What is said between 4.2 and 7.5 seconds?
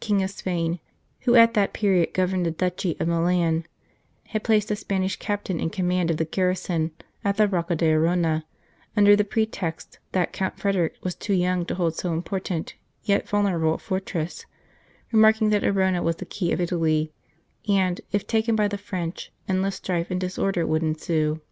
had placed a Spanish Captain in command of the garrison at the